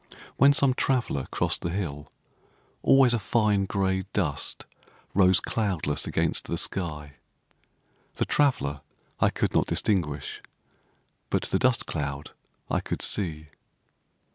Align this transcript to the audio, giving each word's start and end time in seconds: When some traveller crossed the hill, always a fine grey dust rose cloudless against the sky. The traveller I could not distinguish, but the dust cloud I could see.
When 0.35 0.51
some 0.51 0.73
traveller 0.73 1.27
crossed 1.29 1.61
the 1.61 1.69
hill, 1.69 2.11
always 2.81 3.13
a 3.13 3.19
fine 3.19 3.65
grey 3.67 4.01
dust 4.13 4.65
rose 5.13 5.39
cloudless 5.39 6.07
against 6.07 6.45
the 6.47 6.57
sky. 6.57 7.17
The 8.15 8.25
traveller 8.25 8.81
I 9.19 9.29
could 9.29 9.53
not 9.53 9.67
distinguish, 9.67 10.41
but 11.29 11.43
the 11.43 11.59
dust 11.59 11.85
cloud 11.85 12.31
I 12.67 12.79
could 12.79 13.03
see. 13.03 13.49